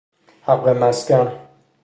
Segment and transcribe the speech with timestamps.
[0.43, 1.27] حق مسکن